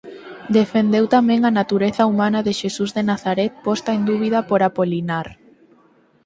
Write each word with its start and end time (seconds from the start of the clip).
Defendeu 0.59 1.05
tamén 1.15 1.41
a 1.43 1.51
natureza 1.59 2.03
humana 2.09 2.39
de 2.47 2.53
Xesús 2.59 2.89
de 2.97 3.03
Nazaret 3.11 3.51
posta 3.65 3.89
en 3.97 4.01
dúbida 4.09 4.39
por 4.49 4.59
Apolinar. 4.63 5.27